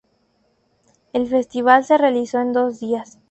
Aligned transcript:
El 1.13 1.27
festival 1.27 1.83
se 1.85 1.95
realizó 1.95 2.39
en 2.41 2.53
dos 2.53 2.79
días. 2.79 3.19